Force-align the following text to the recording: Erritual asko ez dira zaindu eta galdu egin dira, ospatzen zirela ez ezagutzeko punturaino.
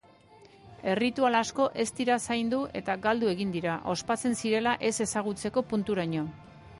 Erritual 0.93 1.37
asko 1.39 1.67
ez 1.83 1.85
dira 1.99 2.15
zaindu 2.29 2.61
eta 2.81 2.95
galdu 3.05 3.29
egin 3.33 3.51
dira, 3.57 3.75
ospatzen 3.95 4.39
zirela 4.39 4.73
ez 4.91 4.95
ezagutzeko 5.07 5.65
punturaino. 5.75 6.25